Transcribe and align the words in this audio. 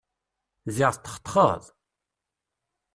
Ziɣ 0.75 0.91
tetxetxeḍ! 0.93 1.63